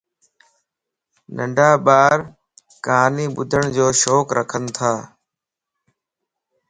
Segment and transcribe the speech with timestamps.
[1.35, 2.17] ننڍا ٻارَ
[2.85, 4.91] ڪھاني ٻُڌڙ جو شوق رکنتا